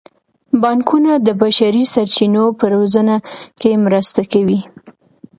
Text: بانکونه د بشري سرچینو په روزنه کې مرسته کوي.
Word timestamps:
بانکونه 0.61 1.11
د 1.27 1.29
بشري 1.41 1.83
سرچینو 1.93 2.43
په 2.59 2.65
روزنه 2.75 3.15
کې 3.59 3.71
مرسته 3.85 4.21
کوي. 4.31 4.59